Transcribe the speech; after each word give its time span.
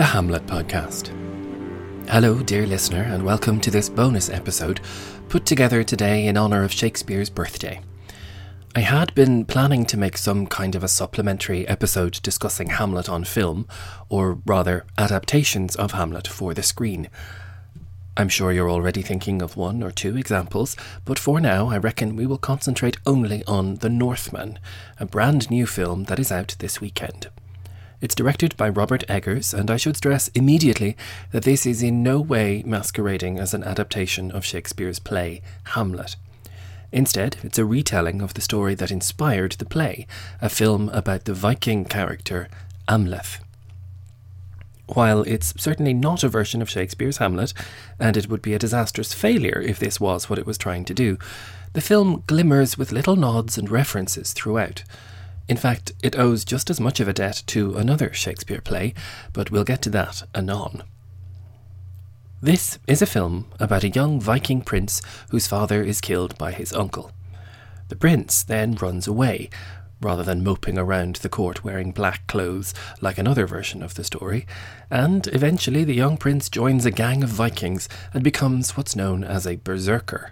the 0.00 0.06
Hamlet 0.06 0.46
podcast. 0.46 1.08
Hello, 2.08 2.42
dear 2.42 2.66
listener, 2.66 3.02
and 3.02 3.22
welcome 3.22 3.60
to 3.60 3.70
this 3.70 3.90
bonus 3.90 4.30
episode 4.30 4.80
put 5.28 5.44
together 5.44 5.84
today 5.84 6.26
in 6.26 6.38
honour 6.38 6.62
of 6.62 6.72
Shakespeare's 6.72 7.28
birthday. 7.28 7.82
I 8.74 8.80
had 8.80 9.14
been 9.14 9.44
planning 9.44 9.84
to 9.84 9.98
make 9.98 10.16
some 10.16 10.46
kind 10.46 10.74
of 10.74 10.82
a 10.82 10.88
supplementary 10.88 11.68
episode 11.68 12.18
discussing 12.22 12.70
Hamlet 12.70 13.10
on 13.10 13.24
film, 13.24 13.68
or 14.08 14.38
rather, 14.46 14.86
adaptations 14.96 15.76
of 15.76 15.92
Hamlet 15.92 16.26
for 16.26 16.54
the 16.54 16.62
screen. 16.62 17.10
I'm 18.16 18.30
sure 18.30 18.52
you're 18.52 18.70
already 18.70 19.02
thinking 19.02 19.42
of 19.42 19.58
one 19.58 19.82
or 19.82 19.90
two 19.90 20.16
examples, 20.16 20.76
but 21.04 21.18
for 21.18 21.40
now 21.40 21.68
I 21.68 21.76
reckon 21.76 22.16
we 22.16 22.24
will 22.24 22.38
concentrate 22.38 22.96
only 23.04 23.44
on 23.44 23.74
The 23.74 23.90
Northman, 23.90 24.60
a 24.98 25.04
brand 25.04 25.50
new 25.50 25.66
film 25.66 26.04
that 26.04 26.18
is 26.18 26.32
out 26.32 26.56
this 26.58 26.80
weekend. 26.80 27.28
It's 28.00 28.14
directed 28.14 28.56
by 28.56 28.70
Robert 28.70 29.04
Eggers, 29.08 29.52
and 29.52 29.70
I 29.70 29.76
should 29.76 29.96
stress 29.96 30.28
immediately 30.28 30.96
that 31.32 31.44
this 31.44 31.66
is 31.66 31.82
in 31.82 32.02
no 32.02 32.18
way 32.18 32.62
masquerading 32.64 33.38
as 33.38 33.52
an 33.52 33.62
adaptation 33.62 34.30
of 34.30 34.44
Shakespeare's 34.44 34.98
play, 34.98 35.42
Hamlet. 35.74 36.16
Instead, 36.92 37.36
it's 37.42 37.58
a 37.58 37.64
retelling 37.66 38.22
of 38.22 38.32
the 38.32 38.40
story 38.40 38.74
that 38.74 38.90
inspired 38.90 39.52
the 39.52 39.66
play, 39.66 40.06
a 40.40 40.48
film 40.48 40.88
about 40.88 41.24
the 41.24 41.34
Viking 41.34 41.84
character 41.84 42.48
Amleth. 42.88 43.38
While 44.86 45.20
it's 45.22 45.54
certainly 45.56 45.92
not 45.92 46.24
a 46.24 46.28
version 46.28 46.62
of 46.62 46.70
Shakespeare's 46.70 47.18
Hamlet, 47.18 47.52
and 47.98 48.16
it 48.16 48.28
would 48.28 48.42
be 48.42 48.54
a 48.54 48.58
disastrous 48.58 49.12
failure 49.12 49.60
if 49.60 49.78
this 49.78 50.00
was 50.00 50.28
what 50.28 50.38
it 50.38 50.46
was 50.46 50.58
trying 50.58 50.86
to 50.86 50.94
do, 50.94 51.18
the 51.74 51.80
film 51.80 52.24
glimmers 52.26 52.78
with 52.78 52.92
little 52.92 53.14
nods 53.14 53.58
and 53.58 53.70
references 53.70 54.32
throughout. 54.32 54.82
In 55.50 55.56
fact, 55.56 55.90
it 56.00 56.16
owes 56.16 56.44
just 56.44 56.70
as 56.70 56.78
much 56.78 57.00
of 57.00 57.08
a 57.08 57.12
debt 57.12 57.42
to 57.48 57.76
another 57.76 58.12
Shakespeare 58.12 58.60
play, 58.60 58.94
but 59.32 59.50
we'll 59.50 59.64
get 59.64 59.82
to 59.82 59.90
that 59.90 60.22
anon. 60.32 60.84
This 62.40 62.78
is 62.86 63.02
a 63.02 63.06
film 63.06 63.46
about 63.58 63.82
a 63.82 63.88
young 63.88 64.20
Viking 64.20 64.60
prince 64.60 65.02
whose 65.30 65.48
father 65.48 65.82
is 65.82 66.00
killed 66.00 66.38
by 66.38 66.52
his 66.52 66.72
uncle. 66.72 67.10
The 67.88 67.96
prince 67.96 68.44
then 68.44 68.76
runs 68.76 69.08
away, 69.08 69.50
rather 70.00 70.22
than 70.22 70.44
moping 70.44 70.78
around 70.78 71.16
the 71.16 71.28
court 71.28 71.64
wearing 71.64 71.90
black 71.90 72.28
clothes 72.28 72.72
like 73.00 73.18
another 73.18 73.44
version 73.44 73.82
of 73.82 73.94
the 73.94 74.04
story, 74.04 74.46
and 74.88 75.26
eventually 75.32 75.82
the 75.82 75.96
young 75.96 76.16
prince 76.16 76.48
joins 76.48 76.86
a 76.86 76.92
gang 76.92 77.24
of 77.24 77.28
Vikings 77.28 77.88
and 78.14 78.22
becomes 78.22 78.76
what's 78.76 78.94
known 78.94 79.24
as 79.24 79.48
a 79.48 79.56
berserker. 79.56 80.30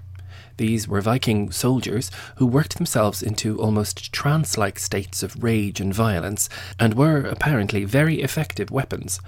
These 0.58 0.88
were 0.88 1.00
Viking 1.00 1.52
soldiers 1.52 2.10
who 2.36 2.46
worked 2.46 2.76
themselves 2.76 3.22
into 3.22 3.60
almost 3.60 4.12
trance 4.12 4.58
like 4.58 4.78
states 4.78 5.22
of 5.22 5.42
rage 5.42 5.80
and 5.80 5.94
violence, 5.94 6.48
and 6.80 6.94
were 6.94 7.20
apparently 7.20 7.84
very 7.84 8.20
effective 8.22 8.70
weapons. 8.70 9.20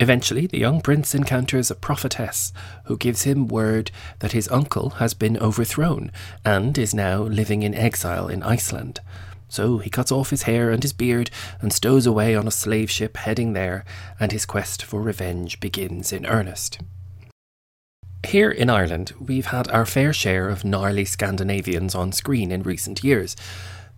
Eventually, 0.00 0.48
the 0.48 0.58
young 0.58 0.80
prince 0.80 1.14
encounters 1.14 1.70
a 1.70 1.76
prophetess 1.76 2.52
who 2.86 2.96
gives 2.96 3.22
him 3.22 3.46
word 3.46 3.92
that 4.18 4.32
his 4.32 4.48
uncle 4.48 4.90
has 4.98 5.14
been 5.14 5.38
overthrown 5.38 6.10
and 6.44 6.76
is 6.76 6.92
now 6.92 7.22
living 7.22 7.62
in 7.62 7.72
exile 7.72 8.26
in 8.26 8.42
Iceland. 8.42 8.98
So 9.48 9.78
he 9.78 9.90
cuts 9.90 10.10
off 10.10 10.30
his 10.30 10.42
hair 10.42 10.72
and 10.72 10.82
his 10.82 10.92
beard 10.92 11.30
and 11.60 11.72
stows 11.72 12.04
away 12.04 12.34
on 12.34 12.48
a 12.48 12.50
slave 12.50 12.90
ship 12.90 13.16
heading 13.16 13.52
there, 13.52 13.84
and 14.18 14.32
his 14.32 14.44
quest 14.44 14.82
for 14.82 15.00
revenge 15.00 15.60
begins 15.60 16.12
in 16.12 16.26
earnest. 16.26 16.80
Here 18.26 18.50
in 18.50 18.70
Ireland, 18.70 19.12
we've 19.20 19.46
had 19.46 19.68
our 19.70 19.84
fair 19.84 20.12
share 20.12 20.48
of 20.48 20.64
gnarly 20.64 21.04
Scandinavians 21.04 21.94
on 21.94 22.12
screen 22.12 22.50
in 22.50 22.62
recent 22.62 23.04
years. 23.04 23.36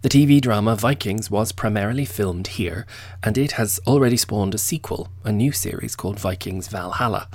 The 0.02 0.08
TV 0.08 0.40
drama 0.40 0.74
Vikings 0.76 1.30
was 1.30 1.52
primarily 1.52 2.04
filmed 2.04 2.48
here, 2.48 2.86
and 3.22 3.38
it 3.38 3.52
has 3.52 3.78
already 3.86 4.16
spawned 4.16 4.54
a 4.54 4.58
sequel, 4.58 5.08
a 5.24 5.30
new 5.30 5.52
series 5.52 5.94
called 5.94 6.18
Vikings 6.18 6.68
Valhalla. 6.68 7.28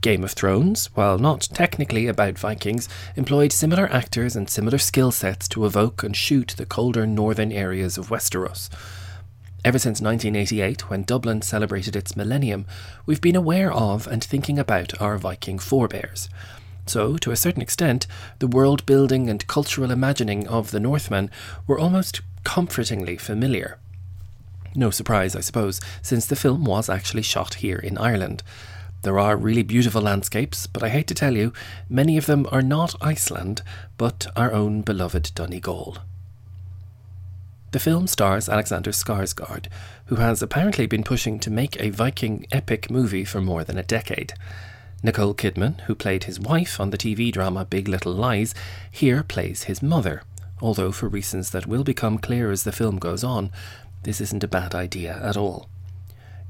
Game 0.00 0.24
of 0.24 0.32
Thrones, 0.32 0.86
while 0.94 1.18
not 1.18 1.42
technically 1.52 2.08
about 2.08 2.38
Vikings, 2.38 2.88
employed 3.16 3.52
similar 3.52 3.86
actors 3.92 4.34
and 4.34 4.50
similar 4.50 4.78
skill 4.78 5.12
sets 5.12 5.46
to 5.48 5.66
evoke 5.66 6.02
and 6.02 6.16
shoot 6.16 6.54
the 6.56 6.66
colder 6.66 7.06
northern 7.06 7.52
areas 7.52 7.96
of 7.96 8.08
Westeros. 8.08 8.70
Ever 9.64 9.78
since 9.78 10.02
1988, 10.02 10.90
when 10.90 11.04
Dublin 11.04 11.40
celebrated 11.40 11.96
its 11.96 12.14
millennium, 12.14 12.66
we've 13.06 13.22
been 13.22 13.34
aware 13.34 13.72
of 13.72 14.06
and 14.06 14.22
thinking 14.22 14.58
about 14.58 15.00
our 15.00 15.16
Viking 15.16 15.58
forebears. 15.58 16.28
So, 16.84 17.16
to 17.16 17.30
a 17.30 17.36
certain 17.36 17.62
extent, 17.62 18.06
the 18.40 18.46
world 18.46 18.84
building 18.84 19.30
and 19.30 19.46
cultural 19.46 19.90
imagining 19.90 20.46
of 20.48 20.70
the 20.70 20.80
Northmen 20.80 21.30
were 21.66 21.78
almost 21.78 22.20
comfortingly 22.44 23.16
familiar. 23.16 23.78
No 24.74 24.90
surprise, 24.90 25.34
I 25.34 25.40
suppose, 25.40 25.80
since 26.02 26.26
the 26.26 26.36
film 26.36 26.66
was 26.66 26.90
actually 26.90 27.22
shot 27.22 27.54
here 27.54 27.78
in 27.78 27.96
Ireland. 27.96 28.42
There 29.00 29.18
are 29.18 29.34
really 29.34 29.62
beautiful 29.62 30.02
landscapes, 30.02 30.66
but 30.66 30.82
I 30.82 30.90
hate 30.90 31.06
to 31.06 31.14
tell 31.14 31.38
you, 31.38 31.54
many 31.88 32.18
of 32.18 32.26
them 32.26 32.46
are 32.52 32.60
not 32.60 32.96
Iceland, 33.00 33.62
but 33.96 34.26
our 34.36 34.52
own 34.52 34.82
beloved 34.82 35.32
Donegal. 35.34 35.98
The 37.74 37.80
film 37.80 38.06
stars 38.06 38.48
Alexander 38.48 38.92
Skarsgård, 38.92 39.66
who 40.06 40.14
has 40.14 40.40
apparently 40.40 40.86
been 40.86 41.02
pushing 41.02 41.40
to 41.40 41.50
make 41.50 41.76
a 41.80 41.90
Viking 41.90 42.46
epic 42.52 42.88
movie 42.88 43.24
for 43.24 43.40
more 43.40 43.64
than 43.64 43.76
a 43.76 43.82
decade. 43.82 44.32
Nicole 45.02 45.34
Kidman, 45.34 45.80
who 45.80 45.96
played 45.96 46.22
his 46.22 46.38
wife 46.38 46.78
on 46.78 46.90
the 46.90 46.96
TV 46.96 47.32
drama 47.32 47.64
Big 47.64 47.88
Little 47.88 48.12
Lies, 48.12 48.54
here 48.88 49.24
plays 49.24 49.64
his 49.64 49.82
mother. 49.82 50.22
Although, 50.62 50.92
for 50.92 51.08
reasons 51.08 51.50
that 51.50 51.66
will 51.66 51.82
become 51.82 52.18
clear 52.18 52.52
as 52.52 52.62
the 52.62 52.70
film 52.70 52.98
goes 53.00 53.24
on, 53.24 53.50
this 54.04 54.20
isn't 54.20 54.44
a 54.44 54.46
bad 54.46 54.72
idea 54.76 55.18
at 55.20 55.36
all. 55.36 55.68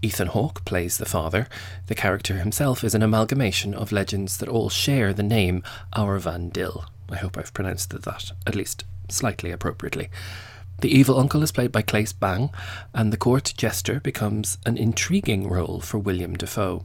Ethan 0.03 0.29
Hawke 0.29 0.63
plays 0.67 0.99
the 0.99 1.07
father. 1.07 1.49
The 1.87 1.95
character 1.95 2.37
himself 2.37 2.85
is 2.85 2.95
an 2.95 3.03
amalgamation 3.03 3.73
of 3.73 3.93
legends 3.93 4.37
that 4.37 4.49
all 4.51 4.69
share 4.69 5.15
the 5.15 5.23
name 5.23 5.63
Aurvandill. 5.97 6.85
I 7.09 7.17
hope 7.17 7.39
I've 7.39 7.55
pronounced 7.55 7.89
that 7.99 8.33
at 8.47 8.55
least 8.55 8.85
slightly 9.09 9.51
appropriately. 9.51 10.11
The 10.81 10.95
evil 10.95 11.19
uncle 11.19 11.43
is 11.43 11.53
played 11.53 11.73
by 11.73 11.83
Claes 11.83 12.13
Bang, 12.13 12.51
and 12.93 13.13
the 13.13 13.17
court 13.17 13.55
jester 13.57 14.01
becomes 14.01 14.59
an 14.67 14.77
intriguing 14.77 15.49
role 15.49 15.81
for 15.81 15.99
William 15.99 16.35
Dafoe. 16.37 16.85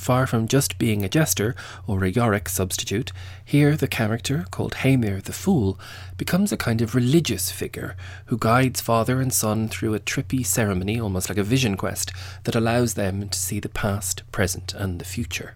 Far 0.00 0.26
from 0.26 0.48
just 0.48 0.78
being 0.78 1.04
a 1.04 1.10
jester 1.10 1.54
or 1.86 2.04
a 2.04 2.10
Yorick 2.10 2.48
substitute, 2.48 3.12
here 3.44 3.76
the 3.76 3.86
character, 3.86 4.46
called 4.50 4.76
Heimir 4.76 5.20
the 5.20 5.34
Fool, 5.34 5.78
becomes 6.16 6.52
a 6.52 6.56
kind 6.56 6.80
of 6.80 6.94
religious 6.94 7.50
figure 7.50 7.96
who 8.26 8.38
guides 8.38 8.80
father 8.80 9.20
and 9.20 9.30
son 9.30 9.68
through 9.68 9.92
a 9.94 10.00
trippy 10.00 10.44
ceremony, 10.44 10.98
almost 10.98 11.28
like 11.28 11.36
a 11.36 11.42
vision 11.42 11.76
quest, 11.76 12.12
that 12.44 12.56
allows 12.56 12.94
them 12.94 13.28
to 13.28 13.38
see 13.38 13.60
the 13.60 13.68
past, 13.68 14.22
present, 14.32 14.72
and 14.72 14.98
the 14.98 15.04
future. 15.04 15.54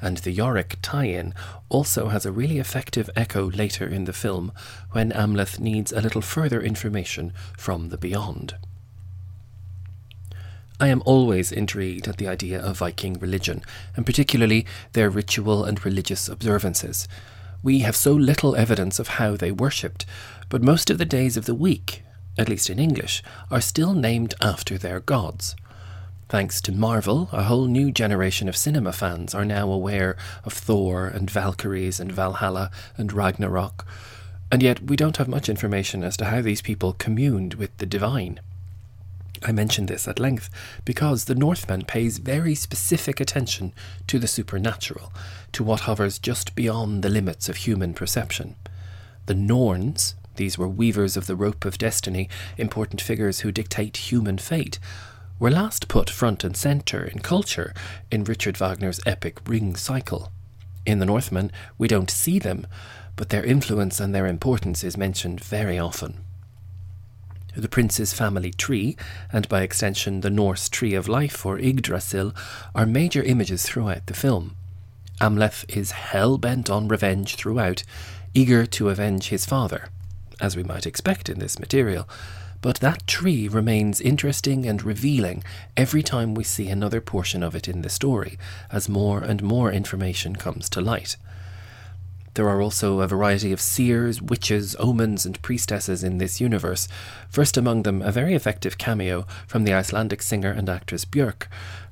And 0.00 0.18
the 0.18 0.30
Yorick 0.30 0.76
tie 0.80 1.06
in 1.06 1.34
also 1.68 2.08
has 2.08 2.24
a 2.24 2.32
really 2.32 2.58
effective 2.58 3.10
echo 3.16 3.50
later 3.50 3.86
in 3.86 4.04
the 4.04 4.12
film 4.12 4.52
when 4.92 5.10
Amleth 5.10 5.58
needs 5.58 5.92
a 5.92 6.00
little 6.00 6.22
further 6.22 6.60
information 6.60 7.32
from 7.56 7.88
the 7.88 7.98
beyond. 7.98 8.54
I 10.80 10.88
am 10.88 11.02
always 11.04 11.50
intrigued 11.50 12.06
at 12.06 12.18
the 12.18 12.28
idea 12.28 12.60
of 12.60 12.78
Viking 12.78 13.14
religion, 13.14 13.62
and 13.96 14.06
particularly 14.06 14.64
their 14.92 15.10
ritual 15.10 15.64
and 15.64 15.84
religious 15.84 16.28
observances. 16.28 17.08
We 17.64 17.80
have 17.80 17.96
so 17.96 18.12
little 18.12 18.54
evidence 18.54 19.00
of 19.00 19.08
how 19.08 19.36
they 19.36 19.50
worshipped, 19.50 20.06
but 20.48 20.62
most 20.62 20.90
of 20.90 20.98
the 20.98 21.04
days 21.04 21.36
of 21.36 21.46
the 21.46 21.54
week, 21.54 22.04
at 22.38 22.48
least 22.48 22.70
in 22.70 22.78
English, 22.78 23.24
are 23.50 23.60
still 23.60 23.92
named 23.92 24.34
after 24.40 24.78
their 24.78 25.00
gods. 25.00 25.56
Thanks 26.28 26.60
to 26.60 26.72
Marvel, 26.72 27.30
a 27.32 27.44
whole 27.44 27.64
new 27.68 27.90
generation 27.90 28.50
of 28.50 28.56
cinema 28.56 28.92
fans 28.92 29.34
are 29.34 29.46
now 29.46 29.70
aware 29.72 30.14
of 30.44 30.52
Thor 30.52 31.06
and 31.06 31.30
Valkyries 31.30 31.98
and 31.98 32.12
Valhalla 32.12 32.70
and 32.98 33.14
Ragnarok, 33.14 33.86
and 34.52 34.62
yet 34.62 34.82
we 34.82 34.94
don't 34.94 35.16
have 35.16 35.26
much 35.26 35.48
information 35.48 36.04
as 36.04 36.18
to 36.18 36.26
how 36.26 36.42
these 36.42 36.60
people 36.60 36.92
communed 36.92 37.54
with 37.54 37.74
the 37.78 37.86
divine. 37.86 38.40
I 39.42 39.52
mention 39.52 39.86
this 39.86 40.06
at 40.06 40.18
length 40.18 40.50
because 40.84 41.24
the 41.24 41.34
Northman 41.34 41.86
pays 41.86 42.18
very 42.18 42.54
specific 42.54 43.20
attention 43.20 43.72
to 44.06 44.18
the 44.18 44.28
supernatural, 44.28 45.14
to 45.52 45.64
what 45.64 45.80
hovers 45.80 46.18
just 46.18 46.54
beyond 46.54 47.02
the 47.02 47.08
limits 47.08 47.48
of 47.48 47.56
human 47.56 47.94
perception. 47.94 48.56
The 49.24 49.34
Norns, 49.34 50.14
these 50.36 50.58
were 50.58 50.68
weavers 50.68 51.16
of 51.16 51.26
the 51.26 51.36
rope 51.36 51.64
of 51.64 51.78
destiny, 51.78 52.28
important 52.58 53.00
figures 53.00 53.40
who 53.40 53.50
dictate 53.50 53.96
human 53.96 54.36
fate, 54.36 54.78
were 55.38 55.50
last 55.50 55.88
put 55.88 56.10
front 56.10 56.44
and 56.44 56.56
centre 56.56 57.04
in 57.04 57.20
culture 57.20 57.72
in 58.10 58.24
Richard 58.24 58.56
Wagner's 58.56 59.00
epic 59.06 59.38
Ring 59.46 59.76
Cycle. 59.76 60.32
In 60.84 60.98
the 60.98 61.06
Northman, 61.06 61.52
we 61.76 61.88
don't 61.88 62.10
see 62.10 62.38
them, 62.38 62.66
but 63.16 63.28
their 63.28 63.44
influence 63.44 64.00
and 64.00 64.14
their 64.14 64.26
importance 64.26 64.82
is 64.82 64.96
mentioned 64.96 65.40
very 65.40 65.78
often 65.78 66.24
the 67.60 67.68
prince's 67.68 68.12
family 68.12 68.52
tree, 68.52 68.96
and 69.32 69.48
by 69.48 69.62
extension 69.62 70.20
the 70.20 70.30
Norse 70.30 70.68
tree 70.68 70.94
of 70.94 71.08
life 71.08 71.44
or 71.44 71.58
Yggdrasil, 71.58 72.32
are 72.74 72.86
major 72.86 73.22
images 73.22 73.64
throughout 73.64 74.06
the 74.06 74.14
film. 74.14 74.56
Amleth 75.20 75.64
is 75.68 75.90
hell 75.90 76.38
bent 76.38 76.70
on 76.70 76.88
revenge 76.88 77.34
throughout, 77.34 77.82
eager 78.34 78.64
to 78.66 78.90
avenge 78.90 79.28
his 79.28 79.44
father, 79.44 79.88
as 80.40 80.56
we 80.56 80.62
might 80.62 80.86
expect 80.86 81.28
in 81.28 81.40
this 81.40 81.58
material. 81.58 82.08
But 82.60 82.80
that 82.80 83.06
tree 83.06 83.48
remains 83.48 84.00
interesting 84.00 84.66
and 84.66 84.82
revealing 84.82 85.44
every 85.76 86.02
time 86.02 86.34
we 86.34 86.44
see 86.44 86.68
another 86.68 87.00
portion 87.00 87.42
of 87.42 87.54
it 87.54 87.68
in 87.68 87.82
the 87.82 87.88
story, 87.88 88.38
as 88.70 88.88
more 88.88 89.20
and 89.20 89.42
more 89.42 89.70
information 89.70 90.34
comes 90.34 90.68
to 90.68 90.80
light. 90.80 91.16
There 92.34 92.48
are 92.48 92.62
also 92.62 93.00
a 93.00 93.08
variety 93.08 93.52
of 93.52 93.60
seers, 93.60 94.22
witches, 94.22 94.76
omens, 94.78 95.26
and 95.26 95.42
priestesses 95.42 96.04
in 96.04 96.18
this 96.18 96.40
universe, 96.40 96.86
first 97.28 97.56
among 97.56 97.82
them 97.82 98.00
a 98.00 98.12
very 98.12 98.34
effective 98.34 98.78
cameo 98.78 99.26
from 99.46 99.64
the 99.64 99.74
Icelandic 99.74 100.22
singer 100.22 100.52
and 100.52 100.68
actress 100.68 101.04
Björk, 101.04 101.48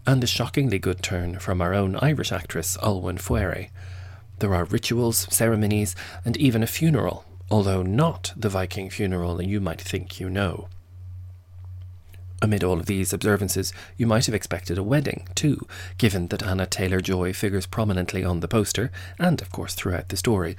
and 0.07 0.23
a 0.23 0.27
shockingly 0.27 0.79
good 0.79 1.03
turn 1.03 1.41
from 1.41 1.61
our 1.61 1.75
own 1.75 1.97
Irish 1.97 2.31
actress 2.31 2.77
Olwen 2.77 3.19
Fouéré. 3.19 3.71
There 4.39 4.55
are 4.55 4.65
rituals, 4.65 5.27
ceremonies, 5.35 5.97
and 6.25 6.37
even 6.37 6.63
a 6.63 6.69
funeral, 6.69 7.25
although 7.50 7.82
not 7.82 8.32
the 8.37 8.48
Viking 8.48 8.90
funeral 8.90 9.43
you 9.43 9.60
might 9.60 9.81
think 9.81 10.20
you 10.20 10.28
know. 10.28 10.69
Amid 12.43 12.62
all 12.62 12.78
of 12.78 12.87
these 12.87 13.12
observances, 13.12 13.72
you 13.96 14.06
might 14.06 14.26
have 14.26 14.34
expected 14.34 14.76
a 14.76 14.82
wedding, 14.82 15.26
too, 15.34 15.66
given 15.96 16.28
that 16.28 16.43
Anya 16.43 16.66
Taylor-Joy 16.66 17.32
figures 17.32 17.66
prominently 17.66 18.25
on 18.25 18.40
the 18.40 18.48
poster, 18.48 18.90
and 19.19 19.40
of 19.40 19.50
course 19.50 19.75
throughout 19.75 20.10
the 20.10 20.16
story. 20.19 20.56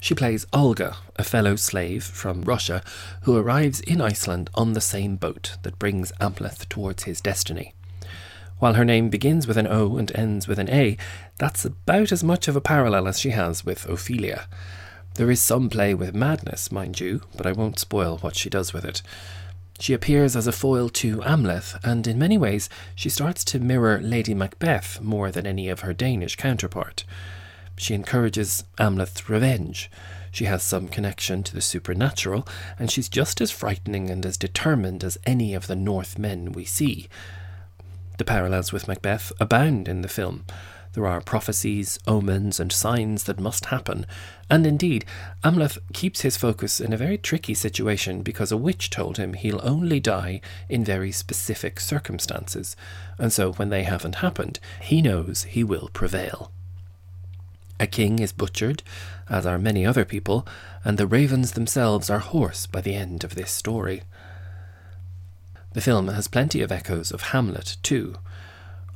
She 0.00 0.14
plays 0.14 0.46
Olga, 0.52 0.98
a 1.16 1.24
fellow 1.24 1.56
slave 1.56 2.04
from 2.04 2.42
Russia, 2.42 2.82
who 3.22 3.38
arrives 3.38 3.80
in 3.80 4.02
Iceland 4.02 4.50
on 4.54 4.74
the 4.74 4.80
same 4.82 5.16
boat 5.16 5.56
that 5.62 5.78
brings 5.78 6.12
Amleth 6.20 6.68
towards 6.68 7.04
his 7.04 7.22
destiny. 7.22 7.74
While 8.58 8.74
her 8.74 8.84
name 8.84 9.08
begins 9.08 9.46
with 9.46 9.56
an 9.56 9.66
O 9.66 9.96
and 9.96 10.14
ends 10.14 10.46
with 10.46 10.58
an 10.58 10.68
A, 10.68 10.98
that's 11.38 11.64
about 11.64 12.12
as 12.12 12.22
much 12.22 12.48
of 12.48 12.54
a 12.56 12.60
parallel 12.60 13.08
as 13.08 13.18
she 13.18 13.30
has 13.30 13.64
with 13.64 13.88
Ophelia. 13.88 14.46
There 15.14 15.30
is 15.30 15.40
some 15.40 15.70
play 15.70 15.94
with 15.94 16.12
madness, 16.12 16.72
mind 16.72 16.98
you, 16.98 17.22
but 17.36 17.46
I 17.46 17.52
won't 17.52 17.78
spoil 17.78 18.18
what 18.18 18.34
she 18.34 18.50
does 18.50 18.72
with 18.72 18.84
it. 18.84 19.00
She 19.78 19.92
appears 19.92 20.34
as 20.34 20.48
a 20.48 20.52
foil 20.52 20.88
to 20.88 21.18
Amleth, 21.18 21.78
and 21.84 22.04
in 22.06 22.18
many 22.18 22.36
ways 22.36 22.68
she 22.96 23.08
starts 23.08 23.44
to 23.44 23.60
mirror 23.60 24.00
Lady 24.00 24.34
Macbeth 24.34 25.00
more 25.00 25.30
than 25.30 25.46
any 25.46 25.68
of 25.68 25.80
her 25.80 25.92
Danish 25.92 26.34
counterpart. 26.34 27.04
She 27.76 27.94
encourages 27.94 28.64
Amleth's 28.78 29.28
revenge. 29.28 29.88
She 30.32 30.46
has 30.46 30.64
some 30.64 30.88
connection 30.88 31.44
to 31.44 31.54
the 31.54 31.60
supernatural, 31.60 32.44
and 32.76 32.90
she's 32.90 33.08
just 33.08 33.40
as 33.40 33.52
frightening 33.52 34.10
and 34.10 34.26
as 34.26 34.36
determined 34.36 35.04
as 35.04 35.18
any 35.24 35.54
of 35.54 35.68
the 35.68 35.76
Northmen 35.76 36.50
we 36.50 36.64
see. 36.64 37.08
The 38.18 38.24
parallels 38.24 38.72
with 38.72 38.88
Macbeth 38.88 39.32
abound 39.38 39.86
in 39.86 40.02
the 40.02 40.08
film. 40.08 40.44
There 40.94 41.06
are 41.08 41.20
prophecies, 41.20 41.98
omens, 42.06 42.60
and 42.60 42.70
signs 42.72 43.24
that 43.24 43.40
must 43.40 43.66
happen. 43.66 44.06
And 44.48 44.64
indeed, 44.64 45.04
Amleth 45.42 45.78
keeps 45.92 46.20
his 46.20 46.36
focus 46.36 46.80
in 46.80 46.92
a 46.92 46.96
very 46.96 47.18
tricky 47.18 47.54
situation 47.54 48.22
because 48.22 48.52
a 48.52 48.56
witch 48.56 48.90
told 48.90 49.16
him 49.16 49.34
he'll 49.34 49.60
only 49.64 49.98
die 49.98 50.40
in 50.68 50.84
very 50.84 51.10
specific 51.10 51.80
circumstances. 51.80 52.76
And 53.18 53.32
so, 53.32 53.52
when 53.54 53.70
they 53.70 53.82
haven't 53.82 54.16
happened, 54.16 54.60
he 54.80 55.02
knows 55.02 55.42
he 55.42 55.64
will 55.64 55.90
prevail. 55.92 56.52
A 57.80 57.88
king 57.88 58.20
is 58.20 58.32
butchered, 58.32 58.84
as 59.28 59.44
are 59.44 59.58
many 59.58 59.84
other 59.84 60.04
people, 60.04 60.46
and 60.84 60.96
the 60.96 61.08
ravens 61.08 61.52
themselves 61.52 62.08
are 62.08 62.20
hoarse 62.20 62.66
by 62.66 62.80
the 62.80 62.94
end 62.94 63.24
of 63.24 63.34
this 63.34 63.50
story. 63.50 64.02
The 65.72 65.80
film 65.80 66.06
has 66.06 66.28
plenty 66.28 66.60
of 66.62 66.70
echoes 66.70 67.10
of 67.10 67.32
Hamlet, 67.32 67.78
too. 67.82 68.14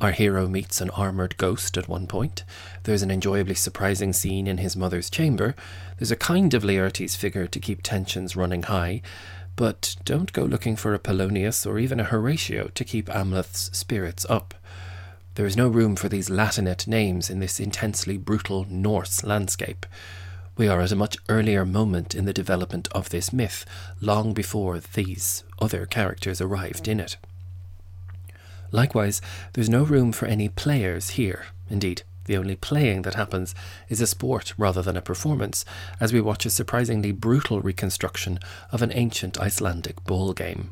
Our 0.01 0.13
hero 0.13 0.47
meets 0.47 0.81
an 0.81 0.91
armoured 0.91 1.37
ghost 1.39 1.77
at 1.77 1.89
one 1.89 2.07
point. 2.07 2.45
There's 2.85 3.03
an 3.03 3.11
enjoyably 3.11 3.57
surprising 3.57 4.13
scene 4.13 4.47
in 4.47 4.59
his 4.59 4.77
mother's 4.77 5.11
chamber. 5.11 5.57
There's 5.99 6.13
a 6.13 6.17
kind 6.17 6.55
of 6.55 6.63
Laertes 6.63 7.17
figure 7.17 7.49
to 7.49 7.59
keep 7.59 7.83
tensions 7.83 8.37
running 8.37 8.63
high. 8.65 9.03
But 9.57 9.97
don't 10.05 10.33
go 10.33 10.45
looking 10.45 10.77
for 10.77 10.95
a 10.95 11.01
Polonius 11.01 11.67
or 11.67 11.81
even 11.81 11.99
a 11.99 12.05
Horatio 12.05 12.69
to 12.69 12.85
keep 12.85 13.09
Amleth's 13.09 13.77
spirits 13.77 14.25
up. 14.31 14.55
There 15.35 15.47
is 15.47 15.57
no 15.57 15.67
room 15.67 15.97
for 15.97 16.09
these 16.09 16.29
Latinate 16.29 16.87
names 16.87 17.29
in 17.29 17.41
this 17.41 17.59
intensely 17.59 18.17
brutal 18.17 18.67
Norse 18.71 19.25
landscape. 19.25 19.85
We 20.57 20.69
are 20.69 20.81
at 20.81 20.93
a 20.93 20.97
much 20.97 21.17
earlier 21.29 21.65
moment 21.65 22.15
in 22.15 22.25
the 22.25 22.33
development 22.33 22.87
of 22.93 23.11
this 23.11 23.33
myth, 23.33 23.65
long 24.01 24.33
before 24.33 24.79
these 24.79 25.43
other 25.61 25.87
characters 25.87 26.41
arrived 26.41 26.87
in 26.87 27.01
it. 27.01 27.17
Likewise, 28.71 29.21
there's 29.53 29.71
no 29.71 29.83
room 29.83 30.13
for 30.13 30.27
any 30.27 30.49
players 30.49 31.11
here. 31.11 31.47
Indeed, 31.71 32.03
the 32.27 32.37
only 32.37 32.57
playing 32.57 33.03
that 33.03 33.15
happens 33.15 33.55
is 33.89 34.01
a 34.01 34.07
sport 34.07 34.53
rather 34.59 34.83
than 34.83 34.97
a 34.97 35.03
performance, 35.03 35.65
as 35.99 36.13
we 36.13 36.21
watch 36.21 36.45
a 36.45 36.51
surprisingly 36.51 37.11
brutal 37.11 37.61
reconstruction 37.61 38.39
of 38.71 38.83
an 38.83 38.93
ancient 38.93 39.41
Icelandic 39.41 40.05
ball 40.05 40.35
game. 40.35 40.71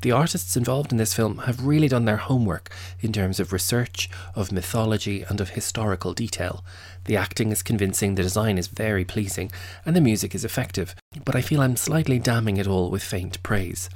The 0.00 0.12
artists 0.12 0.56
involved 0.56 0.92
in 0.92 0.98
this 0.98 1.12
film 1.12 1.38
have 1.38 1.66
really 1.66 1.88
done 1.88 2.04
their 2.04 2.18
homework 2.18 2.70
in 3.00 3.12
terms 3.12 3.40
of 3.40 3.52
research, 3.52 4.08
of 4.34 4.52
mythology, 4.52 5.24
and 5.28 5.40
of 5.40 5.50
historical 5.50 6.14
detail. 6.14 6.64
The 7.06 7.16
acting 7.16 7.50
is 7.50 7.64
convincing, 7.64 8.14
the 8.14 8.22
design 8.22 8.58
is 8.58 8.68
very 8.68 9.04
pleasing, 9.04 9.50
and 9.84 9.96
the 9.96 10.00
music 10.00 10.36
is 10.36 10.44
effective, 10.44 10.94
but 11.24 11.34
I 11.34 11.42
feel 11.42 11.60
I'm 11.60 11.76
slightly 11.76 12.20
damning 12.20 12.58
it 12.58 12.68
all 12.68 12.90
with 12.90 13.02
faint 13.02 13.42
praise. 13.42 13.90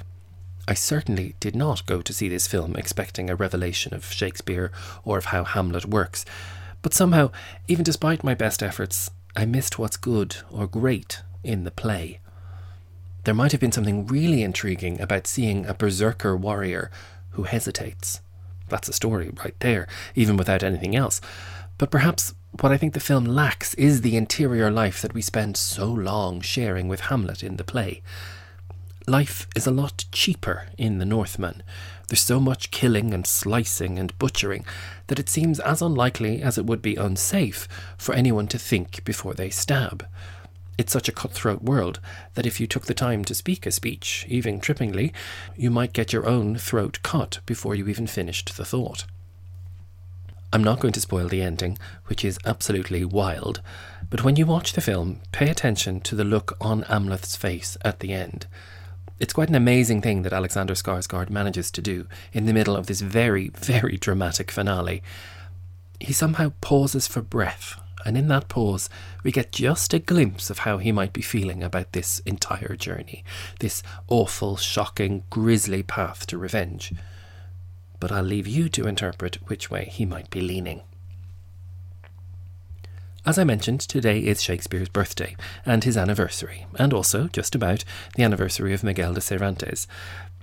I 0.65 0.75
certainly 0.75 1.35
did 1.41 1.55
not 1.55 1.85
go 1.85 2.01
to 2.01 2.13
see 2.13 2.29
this 2.29 2.47
film 2.47 2.75
expecting 2.75 3.29
a 3.29 3.35
revelation 3.35 3.93
of 3.93 4.05
Shakespeare 4.05 4.71
or 5.03 5.17
of 5.17 5.25
how 5.25 5.43
Hamlet 5.43 5.85
works, 5.85 6.23
but 6.81 6.93
somehow, 6.93 7.31
even 7.67 7.83
despite 7.83 8.23
my 8.23 8.33
best 8.33 8.63
efforts, 8.63 9.11
I 9.35 9.45
missed 9.45 9.77
what's 9.77 9.97
good 9.97 10.37
or 10.49 10.67
great 10.67 11.21
in 11.43 11.65
the 11.65 11.71
play. 11.71 12.19
There 13.25 13.33
might 13.33 13.51
have 13.51 13.59
been 13.59 13.71
something 13.73 14.07
really 14.07 14.41
intriguing 14.41 15.01
about 15.01 15.27
seeing 15.27 15.65
a 15.65 15.73
berserker 15.73 16.35
warrior 16.35 16.91
who 17.31 17.43
hesitates. 17.43 18.21
That's 18.69 18.87
a 18.87 18.93
story 18.93 19.31
right 19.43 19.55
there, 19.59 19.87
even 20.15 20.37
without 20.37 20.63
anything 20.63 20.95
else. 20.95 21.19
But 21.77 21.91
perhaps 21.91 22.35
what 22.61 22.71
I 22.71 22.77
think 22.77 22.93
the 22.93 22.99
film 22.99 23.25
lacks 23.25 23.73
is 23.73 24.01
the 24.01 24.15
interior 24.15 24.71
life 24.71 25.01
that 25.01 25.13
we 25.13 25.21
spend 25.21 25.57
so 25.57 25.91
long 25.91 26.39
sharing 26.39 26.87
with 26.87 27.01
Hamlet 27.01 27.43
in 27.43 27.57
the 27.57 27.63
play 27.63 28.01
life 29.07 29.47
is 29.55 29.67
a 29.67 29.71
lot 29.71 30.05
cheaper 30.11 30.67
in 30.77 30.99
the 30.99 31.05
Northman. 31.05 31.63
There's 32.07 32.21
so 32.21 32.39
much 32.39 32.71
killing 32.71 33.13
and 33.13 33.25
slicing 33.25 33.99
and 33.99 34.17
butchering 34.17 34.65
that 35.07 35.19
it 35.19 35.29
seems 35.29 35.59
as 35.59 35.81
unlikely 35.81 36.41
as 36.41 36.57
it 36.57 36.65
would 36.65 36.81
be 36.81 36.95
unsafe 36.95 37.67
for 37.97 38.13
anyone 38.13 38.47
to 38.47 38.59
think 38.59 39.03
before 39.03 39.33
they 39.33 39.49
stab. 39.49 40.05
It's 40.77 40.93
such 40.93 41.07
a 41.07 41.13
cutthroat 41.13 41.61
world 41.61 41.99
that 42.33 42.45
if 42.45 42.59
you 42.59 42.67
took 42.67 42.85
the 42.85 42.93
time 42.93 43.23
to 43.25 43.35
speak 43.35 43.65
a 43.65 43.71
speech, 43.71 44.25
even 44.27 44.59
trippingly, 44.59 45.13
you 45.55 45.69
might 45.69 45.93
get 45.93 46.11
your 46.11 46.25
own 46.25 46.55
throat 46.55 46.99
cut 47.03 47.39
before 47.45 47.75
you 47.75 47.87
even 47.87 48.07
finished 48.07 48.57
the 48.57 48.65
thought. 48.65 49.05
I'm 50.51 50.63
not 50.63 50.79
going 50.79 50.93
to 50.93 51.01
spoil 51.01 51.27
the 51.27 51.41
ending, 51.41 51.77
which 52.05 52.23
is 52.23 52.39
absolutely 52.45 53.03
wild, 53.03 53.61
but 54.09 54.23
when 54.23 54.35
you 54.35 54.45
watch 54.45 54.73
the 54.73 54.81
film, 54.81 55.21
pay 55.31 55.49
attention 55.49 55.99
to 56.01 56.15
the 56.15 56.23
look 56.23 56.55
on 56.61 56.83
Amleth's 56.83 57.35
face 57.35 57.75
at 57.83 57.99
the 57.99 58.13
end. 58.13 58.45
It's 59.23 59.31
quite 59.31 59.47
an 59.47 59.55
amazing 59.55 60.01
thing 60.01 60.23
that 60.23 60.33
Alexander 60.33 60.73
Skarsgård 60.73 61.29
manages 61.29 61.71
to 61.71 61.81
do 61.81 62.07
in 62.33 62.45
the 62.45 62.51
middle 62.51 62.75
of 62.75 62.87
this 62.87 62.99
very, 62.99 63.47
very 63.55 63.95
dramatic 63.95 64.51
finale. 64.51 65.01
He 66.01 66.11
somehow 66.11 66.51
pauses 66.59 67.07
for 67.07 67.21
breath, 67.21 67.79
and 68.03 68.17
in 68.17 68.27
that 68.27 68.49
pause, 68.49 68.89
we 69.23 69.31
get 69.31 69.53
just 69.53 69.93
a 69.93 69.99
glimpse 69.99 70.49
of 70.49 70.59
how 70.59 70.77
he 70.77 70.91
might 70.91 71.13
be 71.13 71.21
feeling 71.21 71.63
about 71.63 71.93
this 71.93 72.19
entire 72.25 72.75
journey, 72.75 73.23
this 73.61 73.81
awful, 74.09 74.57
shocking, 74.57 75.23
grisly 75.29 75.83
path 75.83 76.27
to 76.27 76.37
revenge. 76.37 76.91
But 78.01 78.11
I'll 78.11 78.23
leave 78.23 78.45
you 78.45 78.67
to 78.67 78.87
interpret 78.87 79.47
which 79.47 79.71
way 79.71 79.85
he 79.85 80.05
might 80.05 80.29
be 80.31 80.41
leaning. 80.41 80.81
As 83.25 83.39
I 83.39 83.45
mentioned, 83.45 83.79
today 83.79 84.19
is 84.19 84.43
Shakespeare's 84.43 84.89
birthday 84.89 85.37
and 85.65 85.85
his 85.85 85.95
anniversary, 85.95 86.65
and 86.75 86.91
also, 86.93 87.29
just 87.29 87.55
about, 87.55 87.85
the 88.17 88.23
anniversary 88.23 88.73
of 88.73 88.83
Miguel 88.83 89.13
de 89.13 89.21
Cervantes. 89.21 89.87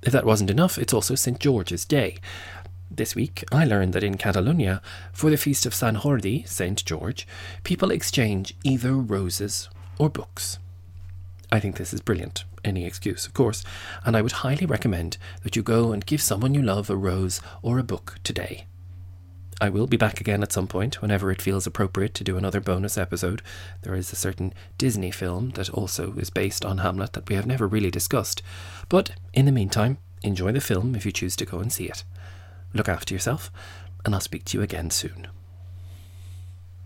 If 0.02 0.14
that 0.14 0.24
wasn't 0.24 0.48
enough, 0.48 0.78
it's 0.78 0.94
also 0.94 1.14
St. 1.14 1.38
George's 1.38 1.84
Day. 1.84 2.16
This 2.90 3.14
week, 3.14 3.44
I 3.52 3.66
learned 3.66 3.92
that 3.92 4.02
in 4.02 4.16
Catalonia, 4.16 4.80
for 5.12 5.28
the 5.28 5.36
feast 5.36 5.66
of 5.66 5.74
San 5.74 5.96
Jordi, 5.96 6.48
St. 6.48 6.82
George, 6.86 7.28
people 7.64 7.90
exchange 7.90 8.54
either 8.64 8.94
roses 8.94 9.68
or 9.98 10.08
books. 10.08 10.58
I 11.52 11.60
think 11.60 11.76
this 11.76 11.92
is 11.92 12.00
brilliant. 12.00 12.44
Any 12.64 12.86
excuse, 12.86 13.26
of 13.26 13.34
course, 13.34 13.62
and 14.06 14.16
I 14.16 14.22
would 14.22 14.32
highly 14.32 14.64
recommend 14.64 15.18
that 15.42 15.54
you 15.54 15.62
go 15.62 15.92
and 15.92 16.06
give 16.06 16.22
someone 16.22 16.54
you 16.54 16.62
love 16.62 16.88
a 16.88 16.96
rose 16.96 17.42
or 17.60 17.78
a 17.78 17.84
book 17.84 18.16
today. 18.24 18.64
I 19.62 19.68
will 19.68 19.86
be 19.86 19.98
back 19.98 20.22
again 20.22 20.42
at 20.42 20.52
some 20.52 20.66
point 20.66 21.02
whenever 21.02 21.30
it 21.30 21.42
feels 21.42 21.66
appropriate 21.66 22.14
to 22.14 22.24
do 22.24 22.38
another 22.38 22.60
bonus 22.60 22.96
episode. 22.96 23.42
There 23.82 23.94
is 23.94 24.10
a 24.10 24.16
certain 24.16 24.54
Disney 24.78 25.10
film 25.10 25.50
that 25.50 25.68
also 25.68 26.14
is 26.14 26.30
based 26.30 26.64
on 26.64 26.78
Hamlet 26.78 27.12
that 27.12 27.28
we 27.28 27.36
have 27.36 27.46
never 27.46 27.66
really 27.66 27.90
discussed. 27.90 28.42
But 28.88 29.10
in 29.34 29.44
the 29.44 29.52
meantime, 29.52 29.98
enjoy 30.22 30.52
the 30.52 30.62
film 30.62 30.94
if 30.94 31.04
you 31.04 31.12
choose 31.12 31.36
to 31.36 31.44
go 31.44 31.58
and 31.58 31.70
see 31.70 31.84
it. 31.84 32.04
Look 32.72 32.88
after 32.88 33.12
yourself, 33.12 33.52
and 34.04 34.14
I'll 34.14 34.20
speak 34.22 34.44
to 34.46 34.56
you 34.56 34.62
again 34.64 34.88
soon. 34.90 35.28